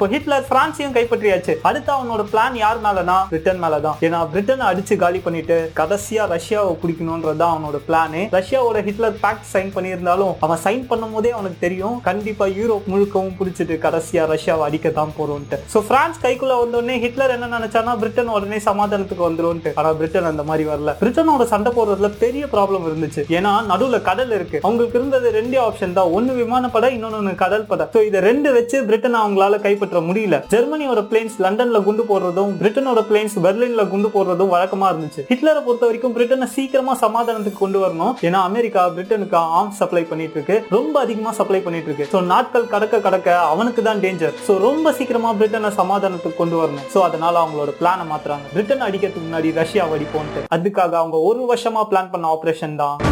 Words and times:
இப்போ 0.00 0.12
ஹிட்லர் 0.12 0.44
பிரான்ஸையும் 0.50 0.94
கைப்பற்றியாச்சு. 0.94 1.54
அடுத்து 1.68 1.90
அவனோட 1.94 2.22
பிளான் 2.30 2.54
யார் 2.60 2.78
மேலனா 2.84 3.16
பிரிட்டன் 3.32 3.58
மேலதான். 3.64 3.96
ஏன்னா 4.06 4.18
பிரிட்டனை 4.32 4.64
அடிச்சு 4.68 4.94
காலி 5.02 5.18
பண்ணிட்டு 5.24 5.56
கடைசியா 5.80 6.22
ரஷ்யாவை 6.30 6.70
பிடிக்கணும்ன்றது 6.82 7.44
அவனோட 7.48 7.78
பிளானு 7.88 8.20
ரஷ்யாவோட 8.36 8.82
ஹிட்லர் 8.86 9.18
பேக்ட் 9.24 9.48
சைன் 9.50 9.72
பண்ணியிருந்தாலும் 9.74 10.32
அவன் 10.46 10.60
சைன் 10.62 10.86
பண்ணும் 10.92 11.12
போதே 11.16 11.32
அவனுக்கு 11.36 11.58
தெரியும். 11.66 11.98
கண்டிப்பா 12.08 12.46
யூரோப் 12.60 12.86
முழுக்கவும் 12.92 13.36
பிடிச்சிட்டு 13.40 13.76
கடைசியா 13.84 14.22
ரஷ்யாவை 14.32 14.64
அடிக்கத்தான் 14.68 15.12
போறோம்ட்டு 15.18 15.58
சோ 15.74 15.82
பிரான்ஸ் 15.90 16.22
கைக்குள்ள 16.24 16.56
வந்தோடனே 16.62 16.96
ஹிட்லர் 17.04 17.34
என்ன 17.36 17.50
நினைச்சானா 17.56 17.94
பிரிட்டன் 18.04 18.32
உடனே 18.36 18.60
சமாதானத்துக்கு 18.68 19.26
வந்துரும்ட்டு. 19.28 19.74
ஆனா 19.82 19.92
பிரிட்டன் 20.00 20.30
அந்த 20.32 20.46
மாதிரி 20.52 20.66
வரல. 20.70 20.96
பிரிட்டனோட 21.02 21.48
சண்டை 21.52 21.74
போடுறதுல 21.80 22.12
பெரிய 22.24 22.46
ப்ராப்ளம் 22.54 22.88
இருந்துச்சு. 22.92 23.24
ஏன்னா 23.36 23.54
நடுவுல 23.74 24.02
கடல் 24.08 24.34
இருக்கு. 24.38 24.64
அவங்களுக்கு 24.66 24.98
இருந்தது 25.00 25.36
ரெண்டே 25.38 25.60
ஆப்ஷன் 25.68 25.96
தான். 26.00 26.10
ஒன்னு 26.20 26.40
விமானப்படை 26.40 26.90
இன்னொன்னு 26.98 27.36
கடல் 27.44 27.68
படை 27.74 27.88
சோ 27.94 28.06
இதை 28.10 28.24
ரெண்டு 28.30 28.48
வச்சு 28.58 28.84
பிரிட்டன் 28.90 29.22
அவங்களால 29.22 29.62
கைப்பற்ற 29.68 29.88
முடியல. 30.08 30.36
ஜெர்மனியோட 30.54 31.00
பிளேன்ஸ் 31.10 31.36
லண்டன்ல 31.44 31.78
குண்டு 31.86 32.04
போடுறதும் 32.10 32.52
பிரிட்டனோட 32.60 33.00
பிளேன்ஸ் 33.08 33.36
பெர்லின்ல 33.46 33.82
குண்டு 33.92 34.08
போடுறதும் 34.14 34.52
வழக்கமா 34.54 34.86
இருந்துச்சு. 34.92 35.22
ஹிட்லரை 35.30 35.60
பொறுத்த 35.66 35.84
வரைக்கும் 35.88 36.14
பிரிட்டனை 36.16 36.48
சீக்கிரமா 36.56 36.94
சமாதானத்துக்கு 37.04 37.62
கொண்டு 37.64 37.80
வரணும். 37.84 38.12
ஏன்னா 38.28 38.40
அமெரிக்கா 38.50 38.84
பிரிட்டனுக்கு 38.96 39.38
ஆர்ம் 39.58 39.74
சப்ளை 39.80 40.04
பண்ணிட்டு 40.12 40.36
இருக்கு. 40.38 40.56
ரொம்ப 40.76 40.94
அதிகமா 41.04 41.32
சப்ளை 41.40 41.60
பண்ணிட்டு 41.66 41.90
இருக்கு. 41.90 42.08
ஸோ 42.12 42.20
நாட்கள் 42.32 42.70
கடக்க 42.74 43.00
கடக்க 43.06 43.38
அவனுக்கு 43.52 43.82
தான் 43.88 44.02
டேஞ்சர் 44.06 44.36
சோ 44.48 44.58
ரொம்ப 44.66 44.92
சீக்கிரமா 45.00 45.32
பிரிட்டனை 45.40 45.72
சமாதானத்துக்கு 45.80 46.40
கொண்டு 46.42 46.58
வரணும். 46.62 46.88
சோ 46.94 47.00
அதனால 47.08 47.34
அவங்களோட 47.44 47.72
பிளானை 47.82 48.06
மாத்துறாங்க. 48.12 48.48
பிரிட்டன் 48.56 48.86
அடிக்கிறதுக்கு 48.88 49.28
முன்னாடி 49.28 49.54
ரஷ்யா 49.62 49.86
அடிப்போன்ட்டு 49.96 50.46
அதுக்காக 50.58 50.94
அவங்க 51.02 51.18
ஒரு 51.30 51.42
வருஷமா 51.52 51.84
பிளான் 51.92 52.12
பண்ண 52.14 52.28
ஆபரேஷன் 52.36 52.80
தான். 52.84 53.09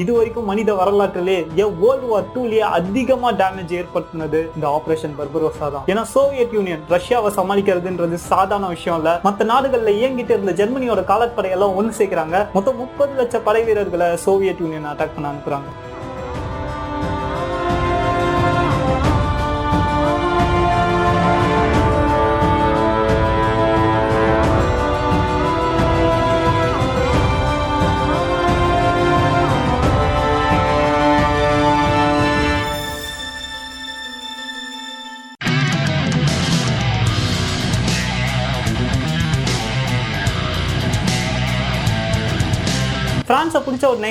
இது 0.00 0.12
வரைக்கும் 0.16 0.46
மனித 0.50 0.74
வரலாற்றிலே 0.74 1.36
வேர்ல்டு 1.54 2.06
வார் 2.10 2.28
டூலயே 2.34 2.62
அதிகமா 2.78 3.32
டேமேஜ் 3.40 3.72
ஏற்படுத்தினது 3.78 4.40
இந்த 4.56 4.66
ஆபரேஷன் 4.76 5.14
பர்பரோசா 5.18 5.66
தான். 5.74 5.84
ஏன்னா 5.86 6.02
சோவியத் 6.14 6.54
யூனியன் 6.56 6.82
ரஷ்யாவை 6.94 7.30
சமாளிக்கிறதுன்றது 7.38 8.14
சாதாரண 8.14 8.66
விஷயம் 8.66 8.98
இல்ல. 9.00 9.20
மத்த 9.24 9.48
நாடுகள்ல 9.52 9.94
இயங்கிட்டு 10.00 10.34
இருந்த 10.36 10.54
ஜெர்மனியோட 10.60 11.02
காலப்படையெல்லாம் 11.12 11.76
ஒன்று 11.80 11.94
சேர்க்கிறாங்க. 12.00 12.46
மொத்தம் 12.52 12.76
முப்பது 12.76 13.14
லட்சம் 13.20 13.46
படை 13.48 13.64
வீரர்களை 13.64 14.16
சோவியத் 14.26 14.62
யூனியன் 14.64 14.90
அட்டாக் 14.92 15.16
பண்ண 15.16 15.32
அனுப்புறாங்க. 15.32 15.70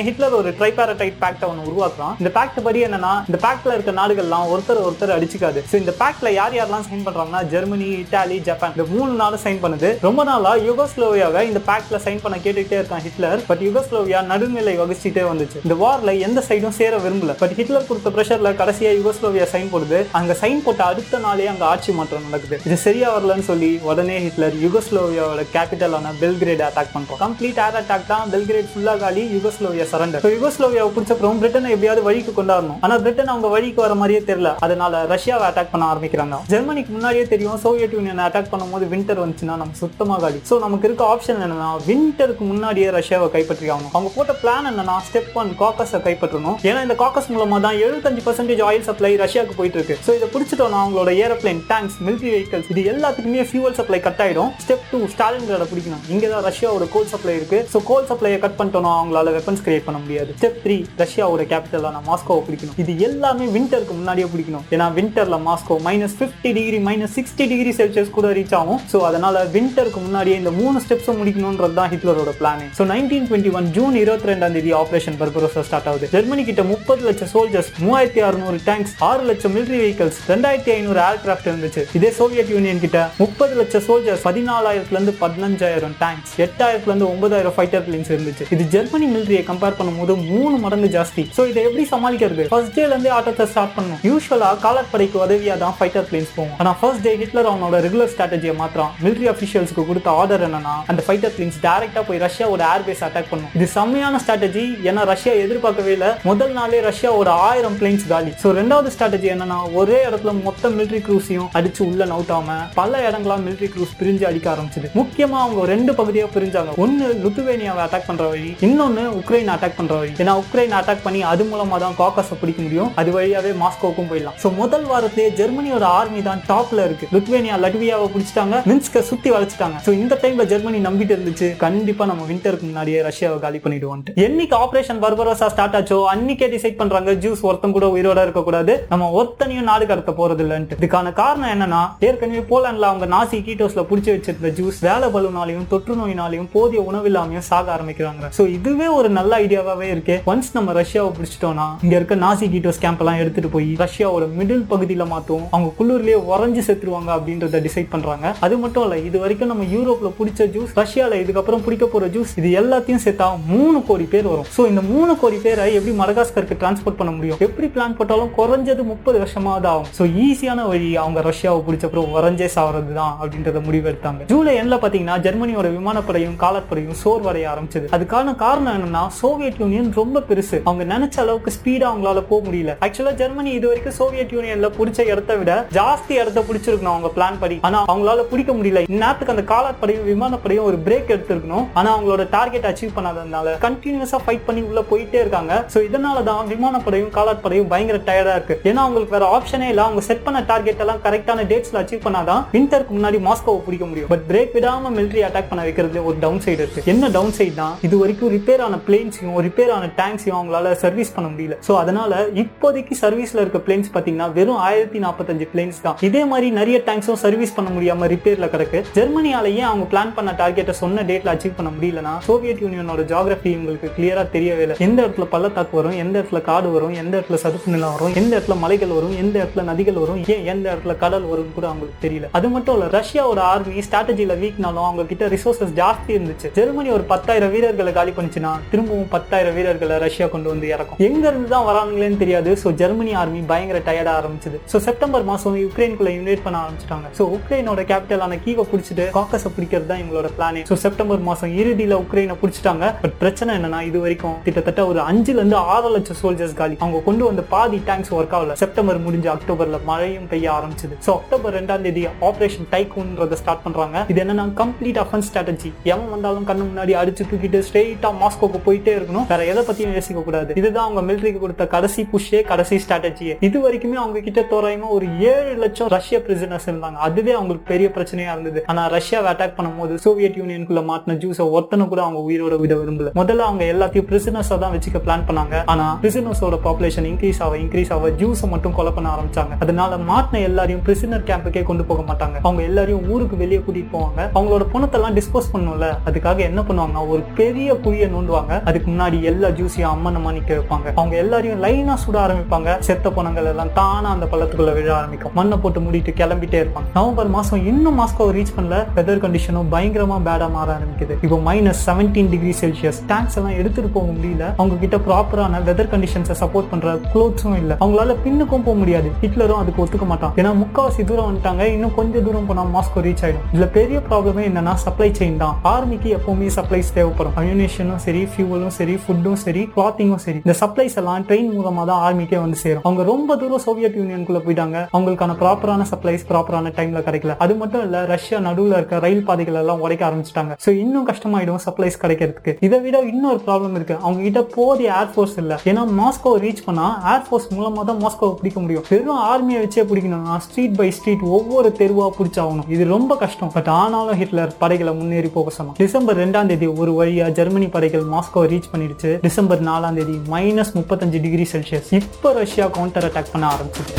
பிடிச்ச 0.01 0.09
ஹிட்லர் 0.09 0.35
ஒரு 0.39 0.49
ட்ரைபாரடைட் 0.59 1.17
பேக்ட் 1.23 1.43
அவன் 1.47 1.61
உருவாக்குறான். 1.69 2.13
இந்த 2.21 2.29
பேக்ட் 2.37 2.59
படி 2.67 2.79
என்னன்னா 2.87 3.13
இந்த 3.29 3.37
பேக்ட்ல 3.45 3.75
இருக்க 3.77 3.91
நாடுகள்லாம் 3.99 4.47
ஒருத்தர் 4.53 4.83
ஒருத்தர் 4.87 5.13
அடிச்சுக்காது. 5.17 5.59
ஸோ 5.71 5.75
இந்த 5.81 5.93
பேக்ட்ல 6.01 6.29
யார் 6.39 6.55
யாரெல்லாம் 6.57 6.85
சைன் 6.89 7.05
பண்றாங்கன்னா 7.07 7.41
ஜெர்மனி 7.53 7.87
இட்டாலி 8.03 8.37
ஜப்பான். 8.49 8.73
இந்த 8.75 8.85
மூணு 8.93 9.11
நாடும் 9.21 9.43
சைன் 9.45 9.61
பண்ணுது. 9.65 9.89
ரொம்ப 10.07 10.23
நாளா 10.29 10.53
யுகோஸ்லோவியாவை 10.67 11.43
இந்த 11.51 11.61
பேக்ட்ல 11.69 11.99
சைன் 12.05 12.23
பண்ண 12.23 12.37
கேட்டுக்கிட்டே 12.45 12.79
இருக்கான் 12.81 13.05
ஹிட்லர். 13.07 13.41
பட் 13.49 13.63
யுகோஸ்லோவியா 13.67 14.21
நடுநிலை 14.31 14.75
வகிச்சுட்டே 14.81 15.25
வந்துச்சு. 15.31 15.59
இந்த 15.65 15.77
வார்ல 15.83 16.17
எந்த 16.27 16.39
சைடும் 16.49 16.77
சேர 16.79 16.93
விரும்பல. 17.05 17.35
பட் 17.43 17.55
ஹிட்லர் 17.59 17.87
கொடுத்த 17.91 18.11
பிரஷர்ல 18.17 18.53
கடைசியா 18.61 18.93
யுகோஸ்லோவியா 18.99 19.47
சைன் 19.53 19.71
போடுது. 19.75 20.01
அங்க 20.21 20.35
சைன் 20.43 20.63
போட்ட 20.67 20.83
அடுத்த 20.91 21.21
நாளே 21.27 21.47
அங்க 21.53 21.65
ஆட்சி 21.73 21.93
மாற்றம் 21.99 22.27
நடக்குது. 22.29 22.59
இது 22.67 22.79
சரியா 22.87 23.09
வரலன்னு 23.15 23.47
சொல்லி 23.51 23.71
உடனே 23.91 24.17
ஹிட்லர் 24.25 24.57
யுகோஸ்லோவியாவோட 24.65 25.43
கேபிட்டலான 25.55 26.15
பெல்கிரேட் 26.23 26.65
அட்டாக் 26.69 26.93
பண்றோம் 26.97 27.21
கம்ப்ளீட் 27.25 27.61
ஏர் 27.67 27.79
அட்டாக் 27.81 28.09
தான் 28.13 28.27
பெல்கிரேட் 28.35 28.69
ஃபுல்லா 28.73 28.95
காலி 29.05 29.23
யுகோஸ்லோவியா 29.35 29.85
சரண்டர் 29.93 30.25
யுகோஸ்லோவியாவை 30.35 30.91
பிடிச்சப்பறம் 30.95 31.39
பிரிட்டனை 31.41 31.69
எப்படியாவது 31.75 32.01
வழிக்கு 32.09 32.31
கொண்டாடணும். 32.39 32.79
ஆனா 32.85 32.95
பிரிட்டன் 33.03 33.31
அவங்க 33.33 33.47
வழிக்கு 33.55 33.79
வர 33.85 33.93
மாதிரியே 34.01 34.21
தெரியல. 34.29 34.51
அதனால 34.65 35.03
ரஷ்யாவை 35.13 35.45
அட்டாக் 35.49 35.71
பண்ண 35.73 35.85
ஆரம்பிக்கிறாங்க. 35.91 36.37
ஜெர்மனிக்கு 36.53 36.91
முன்னாடியே 36.97 37.25
தெரியும் 37.33 37.59
சோவியத் 37.65 37.95
யூனியன் 37.97 38.23
அட்டாக் 38.27 38.51
பண்ணும்போது 38.53 38.87
வின்டர் 38.93 39.21
வந்துச்சுன்னா 39.23 39.57
நம்ம 39.61 39.77
சுத்தமாக 39.83 40.19
காலி. 40.25 40.39
ஸோ 40.49 40.57
நமக்கு 40.65 40.87
இருக்க 40.89 41.03
ஆப்ஷன் 41.13 41.41
என்னன்னா 41.45 41.69
வின்டருக்கு 41.89 42.45
முன்னாடியே 42.51 42.89
ரஷ்யாவை 42.97 43.29
கைப்பற்றி 43.35 43.67
ஆகணும் 43.73 43.93
அவங்க 43.95 44.11
போட்ட 44.17 44.35
பிளான் 44.43 44.69
என்னன்னா 44.71 44.97
ஸ்டெப் 45.07 45.35
ஒன் 45.41 45.51
காக்கஸை 45.63 46.01
கைப்பற்றணும். 46.07 46.57
ஏன்னா 46.69 46.81
இந்த 46.87 46.97
காக்கஸ் 47.03 47.31
மூலமா 47.33 47.59
தான் 47.67 47.79
எழுபத்தஞ்சு 47.85 48.23
பர்சன்டேஜ் 48.27 48.63
ஆயில் 48.69 48.87
சப்ளை 48.89 49.13
ரஷ்யாவுக்கு 49.23 49.57
போயிட்டு 49.59 49.79
இருக்கு 49.79 49.97
ஸோ 50.07 50.13
இதை 50.19 50.29
பிடிச்சிட்டோம்னா 50.35 50.81
அவங்களோட 50.83 51.11
ஏரோப்ளேன் 51.25 51.61
டேங்க்ஸ் 51.71 51.97
மிலிட்ரி 52.05 52.31
வெஹிக்கல்ஸ் 52.35 52.69
இது 52.73 52.83
எல்லாத்துக்குமே 52.93 53.45
ஃபியூவல் 53.51 53.77
சப்ளை 53.79 53.99
கட் 54.07 54.21
ஆயிடும். 54.25 54.51
ஸ்டெப் 54.65 54.85
டூ 54.91 54.99
ஸ்டாலின்கிராட 55.15 55.65
பிடிக்கணும். 55.71 56.03
இங்கே 56.13 56.29
தான் 56.33 56.45
ரஷ்யாவோட 56.49 56.87
கோல் 56.95 57.11
சப்ளை 57.13 57.35
இருக்கு. 57.39 57.59
ஸோ 57.73 57.79
கோல் 57.89 58.09
சப்ளையை 58.11 58.39
கட் 58.45 58.57
பண்ணிட்டோம்னா 58.59 58.93
அவங்களால 58.99 59.31
வெப்பன்ஸ் 59.37 59.63
கிரியேட் 59.65 59.80
பண்ண 59.87 59.99
முடியாது. 60.03 60.31
ஸ்டெப் 60.39 60.59
த்ரீ 60.63 60.77
ரஷ்யாவோட 61.03 61.45
கேபிட்டலான 61.51 62.01
மாஸ்கோவை 62.09 62.41
பிடிக்கணும். 62.47 62.77
இது 62.83 62.93
எல்லாமே 63.07 63.47
வின்டருக்கு 63.55 63.95
முன்னாடியே 63.99 64.27
பிடிக்கணும். 64.33 64.65
ஏன்னா 64.75 64.87
வின்டர்ல 64.97 65.39
Moscow 65.47 65.77
minus 65.87 66.15
fifty 66.21 66.51
degree 66.57 66.81
minus 66.87 67.15
sixty 67.19 67.45
degree 67.51 67.73
Celsius 67.79 68.15
கூட 68.17 68.29
ரீச் 68.39 68.55
ஆகும். 68.59 68.81
ஸோ 68.93 68.99
அதனால 69.09 69.43
வின்டருக்கு 69.55 70.01
முன்னாடியே 70.07 70.37
இந்த 70.41 70.53
மூணு 70.59 70.77
ஸ்டெப்ஸும் 70.85 71.19
முடிக்கணும்ன்றது 71.21 71.75
தான் 71.79 71.91
ஹிட்லரோட 71.93 72.33
plan 72.39 72.63
so 72.77 72.85
nineteen 72.93 73.27
twenty 73.29 73.53
one 73.59 73.67
June 73.77 73.95
இருபத்தி 74.03 74.29
ரெண்டாம் 74.31 74.55
தேதி 74.57 74.73
ஆபரேஷன் 74.81 75.17
பர்பரோசா 75.21 75.63
ஸ்டார்ட் 75.69 75.89
ஆகுது. 75.91 76.09
ஜெர்மனி 76.15 76.45
கிட்ட 76.49 76.63
முப்பது 76.73 77.01
லட்சம் 77.09 77.31
சோல்ஜர்ஸ் 77.35 77.71
மூவாயிரத்தி 77.83 78.23
அறுநூறு 78.29 78.59
டேங்க்ஸ் 78.69 78.93
ஆறு 79.09 79.23
லட்சம் 79.29 79.53
மிலிட்ரி 79.55 79.79
வெஹிக்கல்ஸ் 79.83 80.19
ரெண்டாயிரத்தி 80.33 80.71
ஐநூறு 80.77 80.99
ஏர்கிராஃப்ட் 81.09 81.49
இருந்துச்சு. 81.51 81.83
இதே 81.99 82.11
சோவியத் 82.19 82.51
யூனியன் 82.55 82.81
கிட்ட 82.85 82.99
முப்பது 83.23 83.53
லட்சம் 83.61 83.85
சோல்ஜர்ஸ் 83.87 84.25
பதினாலாயிரத்துல 84.27 84.97
இருந்து 84.97 85.15
பதினஞ்சாயிரம் 85.23 85.95
டேங்க்ஸ் 86.03 86.33
எட்டாயிரத்துல 86.45 86.91
இருந்து 86.91 87.09
ஒன்பதாயிரம் 87.13 87.55
ஃபைட்டர் 87.57 87.83
பிளேன்ஸ் 87.87 88.11
இருந்துச்சு. 88.15 88.45
இது 88.55 88.63
ஜெர்மனி 88.75 89.07
மிலிட்டரியை 89.13 89.43
கம்பேர் 89.61 89.79
பண்ணும்போது 89.79 90.13
மூணு 90.29 90.55
மடங்கு 90.63 90.87
ஜாஸ்தி. 90.95 91.23
ஸோ 91.37 91.41
இதை 91.49 91.61
எப்படி 91.67 91.83
சமாளிக்கிறது? 91.91 92.43
ஃபர்ஸ்ட் 92.51 92.73
டேல 92.77 92.91
இருந்தே 92.93 93.09
ஆட்டத்தை 93.17 93.45
ஸ்டார்ட் 93.51 93.73
பண்ணும் 93.75 93.99
யூஸ்வலா 94.07 94.47
காலப்படைக்கு 94.63 95.17
உதவியா 95.25 95.55
தான் 95.63 95.75
ஃபைட்டர் 95.79 96.05
பிளேன்ஸ் 96.09 96.31
போகும் 96.37 96.55
ஆனா 96.61 96.71
ஃபர்ஸ்ட் 96.79 97.03
டே 97.07 97.11
ஹிட்லர் 97.21 97.49
அவனோட 97.51 97.75
ரெகுலர் 97.85 98.09
ஸ்ட்ராட்டஜியை 98.13 98.53
மாத்திரம் 98.61 98.89
மிலிட்டரி 99.01 99.27
அபிஷியல்ஸ்க்கு 99.33 99.83
கொடுத்த 99.89 100.09
ஆர்டர் 100.21 100.45
என்னன்னா 100.47 100.73
அந்த 100.91 101.03
ஃபைட்டர் 101.07 101.33
பிளேன்ஸ் 101.35 101.59
டைரக்டா 101.65 102.03
போய் 102.07 102.21
ரஷ்யாவோட 102.25 102.63
ஏர்பேஸ் 102.75 103.03
அட்டாக் 103.07 103.29
பண்ணும் 103.33 103.51
இது 103.57 103.67
செம்மையான 103.75 104.21
ஸ்ட்ராட்டஜி 104.23 104.65
ஏன்னா 104.89 105.03
ரஷ்யா 105.11 105.33
எதிர்பார்க்கவே 105.43 105.93
இல்லை. 105.97 106.09
முதல் 106.29 106.55
நாளே 106.59 106.79
ரஷ்யா 106.89 107.11
ஒரு 107.19 107.31
ஆயிரம் 107.49 107.77
பிளேன்ஸ் 107.81 108.07
காலி. 108.13 108.33
ஸோ 108.43 108.55
ரெண்டாவது 108.61 108.91
ஸ்ட்ராட்டஜி 108.95 109.29
என்னன்னா 109.35 109.59
ஒரே 109.81 109.99
இடத்துல 110.07 110.33
மொத்த 110.47 110.73
மிலிட்டரி 110.77 111.03
க்ரூஸையும் 111.09 111.49
அடிச்சு 111.59 111.83
உள்ள 111.89 112.01
நவுட்டாம 112.13 112.57
பல 112.79 113.03
இடங்களா 113.09 113.37
மிலிட்டரி 113.45 113.71
க்ரூஸ் 113.75 113.95
பிரிஞ்சு 114.01 114.27
அடிக்க 114.31 114.49
ஆரம்பிச்சது. 114.55 114.89
முக்கியமா 115.01 115.39
அவங்க 115.45 115.69
ரெண்டு 115.73 115.93
பகுதியா 116.01 116.27
பிரிஞ்சாங்க. 116.37 116.73
ஒன்னு 116.85 117.05
லுத்துவேனியாவை 117.23 117.83
அட்டாக் 117.87 118.09
பண்ற 118.09 118.25
வழி 118.33 118.51
இன்னொன்னு 118.67 119.05
உக்ரைன் 119.21 119.49
அட்டாக் 119.55 119.77
பண்ற 119.79 119.93
வழி. 119.99 120.13
ஏன்னா 120.23 120.35
உக்ரைன் 120.43 120.75
அட்டாக் 120.79 121.03
பண்ணி 121.05 121.21
அது 121.31 121.45
மூலமா 121.51 121.79
தான் 121.85 121.97
காக்கஸை 122.01 122.37
பிடிக்க 122.41 122.59
முடியும். 122.65 122.89
அது 123.01 123.09
வழியாவே 123.17 123.53
மாஸ்கோக்கும் 123.63 124.09
போயிடலாம். 124.11 124.37
ஸோ 124.43 124.49
முதல் 124.61 124.85
வாரத்திலே 124.91 125.29
ஜெர்மனியோட 125.41 125.85
ஆர்மி 125.99 126.21
தான் 126.29 126.43
டாப்ல 126.51 126.85
இருக்கு. 126.89 127.09
லுத்வேனியா 127.15 127.57
லட்வியாவை 127.65 128.07
பிடிச்சிட்டாங்க. 128.15 128.57
மின்ஸ்க 128.71 129.03
சுத்தி 129.11 129.31
வளைச்சிட்டாங்க 129.35 129.79
ஸோ 129.87 129.93
இந்த 130.01 130.13
டைம்ல 130.23 130.45
ஜெர்மனி 130.53 130.81
நம்பிட்டு 130.87 131.15
இருந்துச்சு. 131.17 131.49
கண்டிப்பா 131.65 132.03
நம்ம 132.11 132.25
வின்டருக்கு 132.31 132.69
முன்னாடியே 132.69 133.01
ரஷ்யாவை 133.09 133.39
காலி 133.45 133.61
பண்ணிடுவோம் 133.65 134.03
என்னைக்கு 134.25 134.55
ஆபரேஷன் 134.63 134.99
பர்பரோசா 135.03 135.47
ஸ்டார்ட் 135.53 135.75
ஆச்சோ 135.77 135.97
அன்னைக்கே 136.13 136.47
டிசைட் 136.53 136.77
பண்றாங்க. 136.81 137.11
ஜூஸ் 137.23 137.41
ஒருத்தன் 137.47 137.75
கூட 137.77 137.85
உயிரோட 137.95 138.19
இருக்க 138.25 138.41
கூடாது 138.45 138.73
நம்ம 138.91 139.09
ஒருத்தனையும் 139.19 139.67
நாடு 139.69 139.85
கடத்த 139.89 140.11
போறது 140.19 140.43
இல்லைன்ட்டு 140.45 140.77
இதுக்கான 140.81 141.13
காரணம் 141.19 141.51
என்னன்னா 141.55 141.81
ஏற்கனவே 142.07 142.43
போலாண்ட்ல 142.51 142.89
அவங்க 142.91 143.05
நாசி 143.15 143.39
கீட்டோஸ்ல 143.47 143.83
புடிச்சு 143.89 144.11
வச்சிருந்த 144.15 144.51
ஜூஸ் 144.59 144.79
வேலை 144.87 145.07
பலுனாலையும் 145.15 145.67
தொற்று 145.71 145.95
நோயினாலையும் 146.01 146.49
போதிய 146.55 146.81
உணவு 146.89 147.09
இல்லாமையும் 147.11 147.47
சாக 147.49 147.71
ஆரம்பிக்கிறாங்க. 147.75 148.29
ஸோ 148.37 148.45
இதுவே 148.57 148.87
ஒரு 148.99 149.11
நல்ல 149.19 149.40
ஐடியாவே 149.41 149.87
இருக்கு. 149.93 150.15
ஒன்ஸ் 150.31 150.49
நம்ம 150.55 150.73
ரஷ்யாவை 150.81 151.09
பிடிச்சிட்டோம்னா 151.17 151.67
இங்க 151.85 151.95
இருக்க 151.99 152.15
நாசி 152.23 152.45
கீட்டோஸ் 152.53 152.79
கேம்ப் 152.83 153.01
எல்லாம் 153.03 153.19
எடுத்துட்டு 153.21 153.49
போய் 153.53 153.69
ரஷ்யாவோட 153.81 154.25
மிடில் 154.39 154.63
பகுதியில 154.71 155.03
மாத்துவோம். 155.11 155.45
அவங்க 155.55 155.69
குள்ளூர்லயே 155.79 156.17
உறைஞ்சு 156.31 156.61
செத்துருவாங்க 156.67 157.09
அப்படின்றத 157.15 157.61
டிசைட் 157.67 157.89
பண்றாங்க. 157.93 158.33
அது 158.45 158.55
மட்டும் 158.63 158.83
இல்ல 158.85 158.95
இது 159.07 159.17
வரைக்கும் 159.23 159.51
நம்ம 159.51 159.65
யூரோப்ல 159.73 160.09
பிடிச்ச 160.19 160.47
ஜூஸ் 160.55 160.73
ரஷ்யால 160.81 161.19
இதுக்கப்புறம் 161.23 161.63
பிடிக்க 161.65 161.85
போற 161.93 162.07
ஜூஸ் 162.15 162.33
இது 162.41 162.49
எல்லாத்தையும் 162.61 163.03
சேர்த்தா 163.05 163.27
மூணு 163.51 163.81
கோடி 163.89 164.07
பேர் 164.13 164.27
வரும். 164.31 164.47
சோ 164.57 164.67
இந்த 164.71 164.83
மூணு 164.91 165.15
கோடி 165.23 165.39
பேரை 165.45 165.65
எப்படி 165.79 165.93
மடகாஸ்கருக்கு 166.01 166.59
டிரான்ஸ்போர்ட் 166.63 166.99
பண்ண 167.01 167.13
முடியும்? 167.17 167.41
எப்படி 167.47 167.69
பிளான் 167.75 167.97
போட்டாலும் 167.99 168.31
குறைஞ்சது 168.39 168.85
முப்பது 168.91 169.19
வருஷமாவது 169.23 169.69
ஆகும். 169.73 169.89
சோ 169.99 170.09
ஈஸியான 170.25 170.67
வழி 170.71 170.91
அவங்க 171.03 171.25
ரஷ்யாவை 171.29 171.61
பிடிச்சப்பறம் 171.69 172.15
உறைஞ்சே 172.17 172.49
சாவது 172.57 172.93
தான் 173.01 173.13
அப்படின்றத 173.21 173.63
முடிவெடுத்தாங்க. 173.69 174.29
ஜூலை 174.33 174.55
எண்ட்ல 174.63 174.81
பாத்தீங்கன்னா 174.85 175.17
ஜெர்மனியோட 175.27 175.69
விமானப்படையும் 175.77 176.37
காலப்படையும் 176.45 176.99
சோர்வடைய 177.03 177.47
ஆரம்பிச்சது. 177.53 177.87
அதுக்கான 177.97 178.35
காரணம் 178.45 178.49
காரணம் 178.51 178.75
என்னன்னா 178.77 179.01
சோவியத் 179.31 179.59
யூனியன் 179.61 179.89
ரொம்ப 179.99 180.21
பெருசு. 180.29 180.57
அவங்க 180.69 180.83
நினைச்ச 180.93 181.15
அளவுக்கு 181.23 181.51
ஸ்பீடா 181.57 181.85
அவங்களால 181.89 182.19
போக 182.29 182.39
முடியல. 182.47 182.71
ஆக்சுவலா 182.85 183.11
ஜெர்மனி 183.19 183.51
இது 183.57 183.67
வரைக்கும் 183.69 183.95
சோவியத் 183.99 184.33
யூனியன்ல 184.35 184.67
பிடிச்ச 184.77 184.99
இடத்த 185.11 185.35
விட 185.41 185.51
ஜாஸ்தி 185.77 186.13
இடத்த 186.21 186.39
பிடிச்சிருக்கணும் 186.47 186.93
அவங்க 186.93 187.09
பிளான் 187.17 187.37
படி. 187.43 187.57
ஆனா 187.67 187.79
அவங்களால 187.91 188.23
பிடிக்க 188.31 188.51
முடியல. 188.57 188.81
இந்நேரத்துக்கு 188.93 189.33
அந்த 189.35 189.43
காலாட்படையும் 189.51 190.07
விமானப்படையும் 190.09 190.65
ஒரு 190.69 190.79
பிரேக் 190.87 191.13
எடுத்திருக்கணும். 191.15 191.67
ஆனா 191.79 191.89
அவங்களோட 191.95 192.25
டார்கெட் 192.35 192.67
அச்சீவ் 192.71 192.93
பண்ணாததுனால 192.97 193.53
கண்டினியூஸா 193.67 194.19
ஃபைட் 194.25 194.43
பண்ணி 194.49 194.63
உள்ள 194.69 194.83
போயிட்டே 194.91 195.19
இருக்காங்க. 195.23 195.53
சோ 195.75 195.81
இதனால 195.89 196.23
தான் 196.31 196.51
விமானப்படையும் 196.53 197.13
காலாட்படையும் 197.17 197.69
பயங்கர 197.75 198.01
டயர்டா 198.09 198.35
இருக்கு. 198.39 198.57
ஏன்னா 198.71 198.83
அவங்களுக்கு 198.85 199.15
வேற 199.17 199.29
ஆப்ஷனே 199.37 199.69
இல்ல. 199.73 199.85
அவங்க 199.87 200.03
செட் 200.09 200.25
பண்ண 200.27 200.41
டார்கெட் 200.51 200.83
எல்லாம் 200.87 201.01
கரெக்டான 201.07 201.47
டேட்ஸ்ல 201.53 201.81
அச்சீவ் 201.83 202.05
பண்ணாதான் 202.07 202.43
விண்டருக்கு 202.57 202.97
முன்னாடி 202.97 203.21
மாஸ்கோவை 203.29 203.63
பிடிக்க 203.69 203.87
முடியும். 203.93 204.11
பட் 204.13 204.27
பிரேக் 204.33 204.53
விடாம 204.59 204.93
மிலிட்டரி 204.99 205.23
அட்டாக் 205.29 205.49
பண்ண 205.53 205.61
வைக்கிறது 205.69 206.05
ஒரு 206.11 206.19
டவுன் 206.27 206.43
சைடு 206.47 206.61
இருக்கு. 206.65 206.87
என்ன 206.95 207.13
டவுன் 207.17 207.35
சைடு 207.39 207.57
தான் 207.63 207.75
இது 207.89 207.95
வரைக்கும் 208.03 208.33
ரிப்பேர் 208.37 208.65
ஆன 208.67 208.79
பிளேன்ஸ் 208.89 209.19
பிளேன்ஸையும் 209.21 209.45
ரிப்பேர் 209.47 209.71
ஆன 209.75 209.85
டேங்க்ஸையும் 209.99 210.37
அவங்களால 210.37 210.67
சர்வீஸ் 210.83 211.13
பண்ண 211.15 211.27
முடியல. 211.33 211.55
ஸோ 211.67 211.71
அதனால 211.81 212.11
இப்போதைக்கு 212.43 212.93
சர்வீஸ்ல 213.03 213.39
இருக்க 213.43 213.59
பிளேன்ஸ் 213.67 213.89
பாத்தீங்கன்னா 213.95 214.27
வெறும் 214.37 214.61
ஆயிரத்தி 214.67 214.99
நாற்பத்தஞ்சு 215.05 215.45
பிளேன்ஸ் 215.53 215.81
தான். 215.85 215.97
இதே 216.07 216.23
மாதிரி 216.31 216.47
நிறைய 216.59 216.77
டேங்க்ஸும் 216.87 217.19
சர்வீஸ் 217.25 217.55
பண்ண 217.57 217.69
முடியாம 217.75 218.07
ரிப்பேர்ல 218.13 218.47
கிடக்கு. 218.53 218.81
ஜெர்மனியால 218.97 219.47
ஏன் 219.59 219.67
அவங்க 219.71 219.85
பிளான் 219.93 220.13
பண்ண 220.17 220.31
டார்கெட்டை 220.41 220.75
சொன்ன 220.81 221.05
டேட்ல 221.11 221.33
அச்சீவ் 221.35 221.57
பண்ண 221.59 221.71
முடியலனா 221.75 222.13
சோவியத் 222.27 222.63
யூனியனோட 222.65 223.03
ஜாகிரபி 223.13 223.53
உங்களுக்கு 223.59 223.89
கிளியரா 223.97 224.25
தெரியவே 224.35 224.63
இல்லை. 224.65 224.77
எந்த 224.87 224.99
இடத்துல 225.05 225.27
பள்ளத்தாக்கு 225.35 225.75
வரும் 225.79 225.97
எந்த 226.03 226.15
இடத்துல 226.21 226.41
காடு 226.49 226.69
வரும் 226.75 226.95
எந்த 227.03 227.13
இடத்துல 227.19 227.39
சதுப்பு 227.45 227.75
நிலம் 227.75 227.95
வரும் 227.97 228.15
எந்த 228.21 228.31
இடத்துல 228.37 228.57
மலைகள் 228.65 228.95
வரும் 228.97 229.15
எந்த 229.23 229.35
இடத்துல 229.43 229.65
நதிகள் 229.71 230.01
வரும் 230.03 230.21
ஏன் 230.35 230.45
எந்த 230.53 230.65
இடத்துல 230.73 230.95
கடல் 231.03 231.29
வரும் 231.31 231.53
கூட 231.57 231.65
அவங்களுக்கு 231.71 232.03
தெரியல. 232.07 232.27
அது 232.39 232.47
மட்டும் 232.55 232.75
இல்ல 232.77 232.87
ரஷ்யாவோட 232.99 233.39
ஆர்மி 233.53 233.85
ஸ்ட்ராட்டஜியில 233.87 234.35
வீக்னாலும் 234.43 234.87
அவங்க 234.89 235.05
கிட்ட 235.11 235.25
ரிசோர்சஸ் 235.35 235.75
ஜாஸ்தி 235.81 236.11
இருந்துச்சு. 236.17 236.49
ஜெர்மனி 236.59 236.89
ஒரு 236.97 237.05
பத்தாயிரம் 237.13 237.53
வீரர்களை 237.55 237.91
காலி 237.99 238.11
பண்ணுச்சுன்னா 238.17 238.51
திரும்பவும் 238.71 239.09
பத்தாயிரம் 239.13 239.55
வீரர்களை 239.57 239.95
ரஷ்யா 240.05 240.25
கொண்டு 240.33 240.47
வந்து 240.53 240.67
இறக்கும். 240.73 240.99
எங்க 241.07 241.23
இருந்து 241.31 241.49
தான் 241.53 241.65
வராங்களேன்னு 241.69 242.19
தெரியாது. 242.23 242.51
ஸோ 242.63 242.67
ஜெர்மனி 242.81 243.13
ஆர்மி 243.21 243.41
பயங்கர 243.51 243.79
டயர்டா 243.89 244.13
ஆரம்பிச்சது. 244.19 244.57
ஸோ 244.71 244.79
செப்டம்பர் 244.87 245.25
மாசம் 245.31 245.57
யுக்ரைனுக்குள்ள 245.63 246.11
இன்வைட் 246.17 246.43
பண்ண 246.45 246.57
ஆரம்பிச்சிட்டாங்க. 246.63 247.07
ஸோ 247.19 247.25
உக்ரைனோட 247.37 247.83
கேபிட்டலான 247.91 248.39
கீவை 248.45 248.65
பிடிச்சிட்டு 248.71 249.07
காக்கஸை 249.17 249.51
பிடிக்கிறது 249.55 249.89
தான் 249.91 250.01
எங்களோட 250.03 250.29
பிளானே 250.37 250.63
ஸோ 250.71 250.77
செப்டம்பர் 250.85 251.23
மாசம் 251.29 251.53
இறுதியில 251.61 251.99
உக்ரைனை 252.03 252.37
பிடிச்சிட்டாங்க. 252.43 252.85
பட் 253.03 253.15
பிரச்சனை 253.23 253.55
என்னன்னா 253.59 253.81
இது 253.89 254.01
வரைக்கும் 254.05 254.37
கிட்டத்தட்ட 254.47 254.83
ஒரு 254.91 255.01
அஞ்சுல 255.09 255.39
இருந்து 255.41 255.59
ஆறு 255.75 255.91
லட்சம் 255.95 256.19
சோல்ஜர்ஸ் 256.23 256.55
காலி. 256.61 256.77
அவங்க 256.83 257.01
கொண்டு 257.09 257.23
வந்த 257.29 257.45
பாதி 257.55 257.79
டேங்க்ஸ் 257.89 258.13
ஒர்க் 258.19 258.35
ஆகல. 258.39 258.55
செப்டம்பர் 258.63 259.03
முடிஞ்ச 259.07 259.29
அக்டோபர்ல 259.35 259.79
மழையும் 259.91 260.27
பெய்ய 260.33 260.49
ஆரம்பிச்சது. 260.57 260.95
ஸோ 261.07 261.11
அக்டோபர் 261.19 261.55
ரெண்டாம் 261.59 261.85
தேதி 261.87 262.05
ஆபரேஷன் 262.29 262.69
டைகூன்றதை 262.75 263.39
ஸ்டார்ட் 263.41 263.63
பண்றாங்க. 263.65 264.05
இது 264.13 264.21
என்னன்னா 264.25 264.47
கம்ப்ளீட் 264.63 265.01
அஃபன் 265.03 265.25
ஸ்ட்ராட்டஜி 265.29 265.71
எவன் 265.93 266.11
வந்தாலும் 266.15 266.47
கண்ணு 266.49 266.63
முன்னாடி 266.71 266.95
அடிச்சு 267.01 267.23
தூக்கிட்டு 267.31 267.61
ஸ்ட்ரெயிட்டா 267.67 268.11
மாஸ்கோக்கு 268.23 268.61
போயிட்டு 268.67 268.91
இருக்கணும். 269.01 269.27
வேற 269.33 269.45
எதை 269.51 269.63
பத்தியும் 269.69 269.95
யோசிக்க 269.99 270.21
கூடாது. 270.21 270.51
இதுதான் 270.61 270.87
அவங்க 270.87 271.13
மிலிட்ரிக்கு 271.13 271.43
கொடுத்த 271.45 271.67
கடைசி 271.75 272.07
புஷ்ஷே 272.13 272.41
கடைசி 272.51 272.75
ஸ்ட்ராட்டஜியே 272.85 273.35
இது 273.47 273.57
வரைக்குமே 273.65 273.97
அவங்க 274.03 274.19
கிட்ட 274.27 274.41
தோராயமா 274.53 274.87
ஒரு 274.97 275.07
ஏழு 275.33 275.53
லட்சம் 275.63 275.91
ரஷ்ய 275.97 276.17
பிரிசனர்ஸ் 276.27 276.67
இருந்தாங்க. 276.71 276.99
அதுவே 277.07 277.31
அவங்களுக்கு 277.31 277.69
பெரிய 277.71 277.87
பிரச்சனையா 277.95 278.31
இருந்தது. 278.35 278.63
ஆனா 278.65 278.81
ரஷ்யாவை 278.95 279.29
அட்டாக் 279.31 279.57
பண்ணும்போது 279.57 279.95
சோவியத் 280.05 280.37
யூனியனுக்குள்ள 280.41 280.83
மாட்டின 280.89 281.15
ஜூஸ 281.23 281.49
ஒருத்தனை 281.55 281.87
கூட 281.87 282.01
அவங்க 282.05 282.19
உயிரோட 282.29 282.57
விட 282.63 282.73
விரும்பல. 282.81 283.11
முதல்ல 283.19 283.47
அவங்க 283.49 283.63
எல்லாத்தையும் 283.73 284.07
பிரிசனர்ஸா 284.11 284.57
தான் 284.63 284.73
வச்சுக்க 284.75 284.99
பிளான் 285.07 285.25
பண்ணாங்க. 285.29 285.55
ஆனா 285.65 285.85
பிரிசனர்ஸோட 286.01 286.59
பாப்புலேஷன் 286.67 287.07
இன்க்ரீஸ் 287.11 287.41
ஆக 287.45 287.57
இன்க்ரீஸ் 287.63 287.93
ஆக 287.95 288.09
ஜூஸை 288.21 288.49
மட்டும் 288.53 288.75
கொலை 288.79 288.91
பண்ண 288.95 289.09
ஆரம்பிச்சாங்க. 289.15 289.55
அதனால 289.59 289.97
மாட்டின 290.11 290.41
எல்லாரையும் 290.49 290.83
பிரிசனர் 290.87 291.27
கேம்புக்கே 291.29 291.63
கொண்டு 291.63 291.83
போக 291.91 292.01
மாட்டாங்க. 292.09 292.37
அவங்க 292.41 292.61
எல்லாரையும் 292.69 293.05
ஊருக்கு 293.09 293.37
வெளியே 293.43 293.61
கூட்டிட்டு 293.65 293.93
போவாங்க. 293.95 294.19
அவங்களோட 294.35 294.65
பணத்தெல்லாம் 294.73 295.17
டிஸ்போஸ் 295.19 295.51
பண்ணும்ல 295.53 295.89
அதுக்காக 296.09 296.37
என்ன 296.49 296.61
பண்ணுவாங்க 296.69 297.07
ஒரு 297.07 297.21
பெரிய 297.41 297.73
குழியை 297.85 298.09
நோண்டுவாங்க. 298.15 298.53
அதுக்கு 298.69 298.90
முன்னாடி 298.91 299.21
எல்லா 299.21 299.47
ஜூஸையும் 299.47 299.91
அம்மனமா 299.93 300.31
நிக்க 300.37 300.57
வைப்பாங்க. 300.57 300.87
அவங்க 300.95 301.15
எல்லாரையும் 301.17 301.63
லைனா 301.63 301.97
சுட 302.03 302.17
ஆரம்பிப்பாங்க. 302.25 302.79
செத்த 302.79 303.09
பணங்கள் 303.11 303.45
எல்லாம் 303.45 303.73
தானா 303.73 304.09
அந்த 304.09 304.25
பள்ளத்துக்குள்ள 304.31 304.73
விழ 304.73 304.95
ஆரம்பிக்கும். 304.95 305.31
மண்ணை 305.33 305.57
போட்டு 305.57 305.79
மூடிட்டு 305.79 306.13
கிளம்பிட்டே 306.19 306.59
இருப்பாங்க. 306.63 306.89
நவம்பர் 306.93 307.27
மாசம் 307.27 307.65
இன்னும் 307.65 307.99
மாஸ்கோவை 307.99 308.31
ரீச் 308.37 308.53
பண்ணல. 308.57 308.77
வெதர் 308.95 309.21
கண்டிஷனும் 309.25 309.69
பயங்கரமா 309.71 310.17
பேடா 310.27 310.51
மாற 310.51 310.77
ஆரம்பிக்குது. 310.77 311.15
இப்போ 311.21 311.37
minus 311.45 311.81
seventeen 311.85 312.29
degree 312.29 312.55
Celsius 312.61 312.99
tanks 313.07 313.37
எல்லாம் 313.37 313.57
எடுத்துட்டு 313.57 313.89
போக 313.89 314.11
முடியல. 314.11 314.53
அவங்க 314.57 314.75
கிட்ட 314.75 314.97
ப்ராப்பரான 314.97 315.61
வெதர் 315.69 315.91
கண்டிஷன்ஸை 315.93 316.35
சப்போர்ட் 316.39 316.69
பண்ற 316.71 316.93
க்ளோத்ஸும் 317.13 317.57
இல்ல. 317.57 317.73
அவங்களால 317.73 318.15
பின்னுக்கும் 318.25 318.63
போக 318.67 318.73
முடியாது. 318.73 319.11
ஹிட்லரும் 319.21 319.61
அதுக்கு 319.63 319.83
ஒத்துக்க 319.85 320.05
மாட்டான். 320.05 320.33
ஏன்னா 320.35 320.51
முக்காவாசி 320.63 321.03
தூரம் 321.05 321.29
வந்துட்டாங்க. 321.29 321.61
இன்னும் 321.61 321.95
கொஞ்சம் 321.95 322.23
தூரம் 322.23 322.45
போனா 322.45 322.63
மாஸ்கோ 322.75 322.99
ரீச் 322.99 323.23
ஆயிடும். 323.25 323.45
இதுல 323.53 323.65
பெரிய 323.65 324.01
ப்ராப்ளமே 324.09 324.43
என்னன்னா 324.49 324.73
சப்ளை 324.73 325.11
செயின் 325.19 325.37
தான். 325.37 325.59
ஆர்மிக்கு 325.63 326.09
எப்பவுமே 326.17 326.49
சப்ளைஸ் 326.55 326.93
தேவைப்படும். 326.93 327.33
அம்யூனேஷனும் 327.37 327.95
சரி 327.95 328.23
ஃபியூவலும் 328.23 328.67
சரி. 328.67 328.80
சரி 328.81 328.97
ஃபுட்டும் 329.03 329.39
சரி 329.45 329.63
கிளாத்திங்கும் 329.73 330.23
சரி 330.25 330.39
இந்த 330.43 330.53
சப்ளைஸ் 330.61 330.95
எல்லாம் 330.99 331.25
ட்ரெயின் 331.29 331.49
மூலமா 331.55 331.81
தான் 331.89 332.01
ஆர்மிக்கே 332.05 332.37
வந்து 332.43 332.57
சேரும். 332.61 332.83
அவங்க 332.87 333.01
ரொம்ப 333.09 333.35
தூரம் 333.41 333.63
சோவியத் 333.65 333.97
யூனியனுக்குள்ள 333.99 334.39
போயிட்டாங்க. 334.45 334.77
அவங்களுக்கான 334.95 335.33
ப்ராப்பரான 335.41 335.85
சப்ளைஸ் 335.91 336.23
ப்ராப்பரான 336.29 336.71
டைம்ல 336.77 336.99
கிடைக்கல. 337.07 337.33
அது 337.43 337.53
மட்டும் 337.61 337.83
இல்ல 337.85 337.97
ரஷ்யா 338.11 338.37
நடுவில் 338.47 338.75
இருக்க 338.77 338.99
ரயில் 339.05 339.23
பாதைகள் 339.27 339.59
எல்லாம் 339.61 339.81
உடைக்க 339.85 340.03
ஆரம்பிச்சிட்டாங்க. 340.07 340.53
சோ 340.65 340.69
இன்னும் 340.83 341.07
கஷ்டமாயிடும் 341.09 341.61
சப்ளைஸ் 341.65 341.97
கிடைக்கிறதுக்கு. 342.03 342.53
இதை 342.67 342.79
விட 342.85 342.99
இன்னொரு 343.11 343.39
ப்ராப்ளம் 343.47 343.75
இருக்கு. 343.79 343.97
அவங்க 344.05 344.21
கிட்ட 344.27 344.43
போதிய 344.55 344.89
ஏர்ஃபோர்ஸ் 345.01 345.37
இல்ல. 345.43 345.59
ஏன்னா 345.71 345.83
மாஸ்கோ 345.99 346.33
ரீச் 346.45 346.63
பண்ணா 346.65 346.87
ஏர்ஃபோர்ஸ் 347.13 347.47
மூலமா 347.57 347.83
தான் 347.91 348.01
மாஸ்கோவை 348.05 348.33
பிடிக்க 348.41 348.59
முடியும். 348.63 348.85
வெறும் 348.91 349.21
ஆர்மியை 349.31 349.61
வச்சே 349.65 349.85
பிடிக்கணும்னா 349.91 350.37
ஸ்ட்ரீட் 350.47 350.77
பை 350.81 350.89
ஸ்ட்ரீட் 350.99 351.25
ஒவ்வொரு 351.37 351.71
தெருவா 351.81 352.09
பிடிச்சாகணும். 352.19 352.69
இது 352.75 352.85
ரொம்ப 352.95 353.19
கஷ்டம். 353.23 353.53
பட் 353.57 353.71
ஆனாலும் 353.81 354.19
ஹிட்லர் 354.23 354.53
படைகளை 354.63 354.93
முன்னேறி 355.01 355.31
போக 355.37 355.55
சொன்னான். 355.59 355.77
டிசம்பர் 355.83 356.19
ரெண்டாம் 356.23 356.51
தேதி 356.53 356.69
ஒரு 356.81 356.91
வழியா 356.99 357.27
ஜெர்மனி 357.39 357.69
படைகள் 357.77 358.05
மாஸ்கோ 358.15 358.41
ரீச் 358.51 358.60
பண்ணிடுச்சு. 358.73 359.21
டிசம்பர் 359.21 359.63
நாலாம் 359.67 359.93
தேதி 359.93 360.19
மைனஸ் 360.29 360.73
முப்பத்தஞ்சு 360.73 361.21
டிகிரி 361.21 361.47
செல்சியஸ் 361.53 361.91
இப்போ 361.93 362.33
ரஷ்யா 362.33 362.67
கவுண்டர் 362.67 363.07
அட்டாக் 363.09 363.31
பண்ண 363.31 363.47
ஆரம்பிச்சிச்சு 363.53 363.95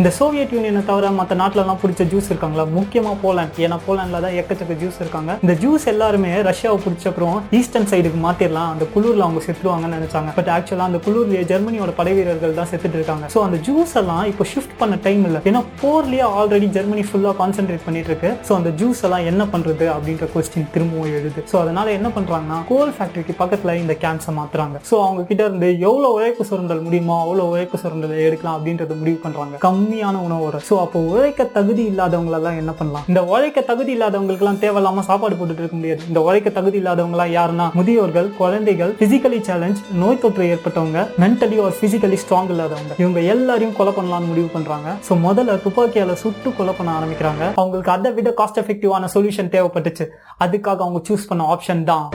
இந்த 0.00 0.10
சோவியத் 0.16 0.50
யூனியனை 0.54 0.80
தவிர 0.88 1.10
மற்ற 1.18 1.34
நாட்டிலலாம் 1.40 1.78
பிடிச்ச 1.82 2.02
ஜூஸ் 2.12 2.26
இருக்காங்களா? 2.30 2.64
முக்கியமாக 2.78 3.16
போலாண்ட் 3.22 3.58
ஏன்னா 3.66 3.76
போலாண்டில் 3.84 4.24
தான் 4.24 4.34
எக்கச்சக்க 4.40 4.74
ஜூஸ் 4.82 4.98
இருக்காங்க. 5.02 5.30
இந்த 5.44 5.54
ஜூஸ் 5.62 5.84
எல்லாருமே 5.92 6.30
ரஷ்யாவை 6.48 6.78
பிடிச்ச 6.84 7.04
அப்புறம் 7.10 7.36
ஈஸ்டர்ன் 7.58 7.88
சைடுக்கு 7.92 8.18
மாற்றிடலாம் 8.24 8.70
அந்த 8.72 8.86
குளூரில் 8.94 9.24
அவங்க 9.26 9.42
செத்துருவாங்கன்னு 9.46 9.98
நினச்சாங்க. 9.98 10.32
பட் 10.38 10.50
ஆக்சுவலாக 10.56 10.88
அந்த 10.90 10.98
குளூர்லேயே 11.06 11.44
ஜெர்மனியோட 11.52 11.94
படை 12.00 12.12
வீரர்கள் 12.18 12.56
தான் 12.58 12.68
செத்துட்டு 12.72 12.98
இருக்காங்க. 13.00 13.30
ஸோ 13.34 13.40
அந்த 13.46 13.60
ஜூஸ் 13.68 13.94
எல்லாம் 14.02 14.24
இப்போ 14.32 14.46
ஷிஃப்ட் 14.52 14.76
பண்ண 14.82 14.98
டைம் 15.06 15.22
இல்லை. 15.28 15.40
ஏன்னா 15.52 15.62
போர்லேயே 15.82 16.26
ஆல்ரெடி 16.40 16.68
ஜெர்மனி 16.76 17.04
ஃபுல்லாக 17.12 17.34
கான்சென்ட்ரேட் 17.40 17.84
பண்ணிட்டு 17.86 18.12
இருக்கு. 18.12 18.32
ஸோ 18.48 18.54
அந்த 18.58 18.72
ஜூஸ் 18.82 19.02
எல்லாம் 19.08 19.24
என்ன 19.32 19.46
பண்ணுறது 19.54 19.88
அப்படின்ற 19.94 20.28
கொஸ்டின் 20.36 20.68
திரும்பவும் 20.76 21.16
எழுது. 21.20 21.46
ஸோ 21.52 21.58
அதனால 21.62 21.96
என்ன 22.00 22.10
பண்ணுறாங்கன்னா 22.18 22.60
கோல் 22.72 22.94
ஃபேக்டரிக்கு 22.98 23.36
பக்கத்தில் 23.42 23.74
இந்த 23.84 23.96
கேன்ஸை 24.04 24.34
மாற்றுறாங்க 24.40 24.84
ஸோ 24.90 24.94
அவங்க 25.06 25.26
கிட்ட 25.32 25.42
இருந்து 25.48 25.70
எவ்வளோ 25.88 26.12
உழைப்பு 26.18 26.48
சுரண்டல் 26.52 26.84
முடியுமோ 26.86 27.18
அவ்வளோ 27.24 27.48
உழைப்பு 27.54 27.82
சுரண்டல் 27.86 28.16
எடுக்கலாம் 28.28 28.58
அப்படின்றத 28.58 29.00
முடிவு 29.02 29.20
பண்ணுறாங்க 29.26 29.64
கம் 29.66 29.82
கம்மியான 29.86 30.20
உணவு 30.26 30.42
வரும் 30.44 30.62
ஸோ 30.68 30.74
அப்போ 30.84 30.98
உழைக்க 31.10 31.42
தகுதி 31.56 31.82
இல்லாதவங்களெல்லாம் 31.90 32.56
என்ன 32.60 32.72
பண்ணலாம்? 32.78 33.04
இந்த 33.10 33.20
உழைக்க 33.32 33.58
தகுதி 33.68 33.90
இல்லாதவங்களுக்குலாம் 33.96 34.58
தேவையில்லாம 34.62 35.04
சாப்பாடு 35.08 35.34
போட்டுட்டு 35.38 35.62
இருக்க 35.62 35.76
முடியாது. 35.80 36.00
இந்த 36.10 36.20
உழைக்க 36.26 36.48
தகுதி 36.56 36.76
இல்லாதவங்களாம் 36.82 37.32
யாருன்னா 37.36 37.66
முதியோர்கள் 37.78 38.28
குழந்தைகள் 38.40 38.92
பிசிக்கலி 39.02 39.38
சேலஞ்ச் 39.48 39.82
நோய் 40.02 40.20
தொற்று 40.22 40.48
ஏற்பட்டவங்க 40.54 41.02
மென்டலி 41.24 41.58
ஒரு 41.66 41.74
பிசிக்கலி 41.82 42.18
ஸ்ட்ராங் 42.22 42.50
இல்லாதவங்க. 42.54 42.92
இவங்க 43.02 43.20
எல்லாரையும் 43.34 43.76
கொலை 43.78 43.92
பண்ணலாம்னு 43.98 44.30
முடிவு 44.32 44.50
பண்றாங்க. 44.56 44.96
ஸோ 45.08 45.20
முதல்ல 45.26 45.58
துப்பாக்கியால 45.66 46.16
சுட்டு 46.24 46.50
கொலை 46.60 46.74
பண்ண 46.80 46.92
ஆரம்பிக்கிறாங்க. 46.98 47.44
அவங்களுக்கு 47.62 47.94
அதை 47.96 48.12
விட 48.18 48.32
காஸ்ட் 48.42 48.62
எஃபெக்டிவான 48.64 49.12
சொல்யூஷன் 49.16 49.52
தேவைப்பட்டுச்சு. 49.56 50.06
அதுக்காக 50.46 50.82
அவங்க 50.86 51.02
சூஸ் 51.10 51.30
பண்ண 51.32 51.44
ஆப்ஷன் 51.56 51.84
தான். 51.92 52.06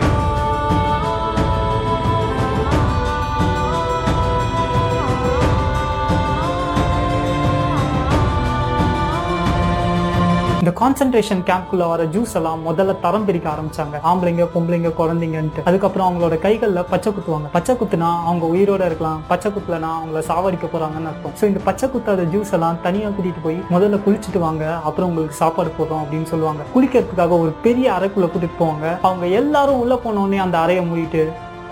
கான்சென்ட்ரேஷன் 10.82 11.42
கேம்ப்குள்ள 11.48 11.88
வர 11.90 12.04
ஜூஸ் 12.14 12.32
எல்லாம் 12.38 12.62
முதல்ல 12.68 12.94
தரம் 13.04 13.26
பிரிக்க 13.26 13.48
ஆரம்பிச்சாங்க. 13.52 13.96
ஆம்பளைங்க 14.10 14.46
பொம்பளைங்க 14.54 14.90
குழந்தைங்கன்ட்டு. 15.00 15.66
அதுக்கப்புறம் 15.70 16.08
அவங்களோட 16.08 16.36
கைகள்ல 16.46 16.82
பச்சை 16.94 17.10
குத்துவாங்க. 17.16 17.48
பச்சை 17.56 17.74
குத்துனா 17.82 18.10
அவங்க 18.30 18.46
உயிரோட 18.54 18.86
இருக்கலாம். 18.90 19.20
பச்சை 19.32 19.50
குத்துலனா 19.56 19.90
அவங்கள 19.98 20.22
சாவடிக்க 20.30 20.68
போறாங்கன்னு 20.74 21.10
அர்த்தம். 21.12 21.36
ஸோ 21.40 21.44
இந்த 21.52 21.62
பச்சை 21.68 21.90
குத்தாத 21.96 22.26
ஜூஸ் 22.34 22.54
எல்லாம் 22.58 22.80
தனியா 22.88 23.10
கூட்டிட்டு 23.18 23.44
போய் 23.46 23.60
முதல்ல 23.74 24.00
குளிச்சுட்டு 24.06 24.42
வாங்க. 24.48 24.66
அப்புறம் 24.90 25.10
உங்களுக்கு 25.12 25.42
சாப்பாடு 25.44 25.72
போடுறோம் 25.80 26.04
அப்படின்னு 26.04 26.30
சொல்லுவாங்க. 26.34 26.64
குளிக்கிறதுக்காக 26.76 27.40
ஒரு 27.44 27.54
பெரிய 27.68 27.90
அறைக்குள்ள 27.98 28.30
கூட்டிட்டு 28.36 28.62
போவாங்க. 28.64 28.88
அவங்க 29.10 29.28
எல்லாரும் 29.42 29.82
உள்ள 29.84 29.98
போனோடனே 30.08 30.40
அந்த 30.48 30.58
அறையை 30.64 30.86
மூடிட்டு 30.90 31.24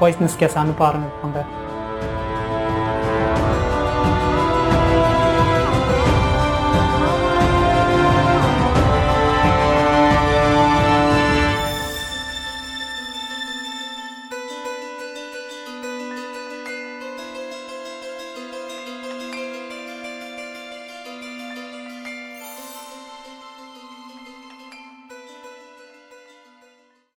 பாய்ஸ்னஸ் 0.02 0.40
கேஸ் 0.44 0.62
அனுப்ப 0.66 0.84
ஆரம்பிப்பாங்க. 0.92 1.40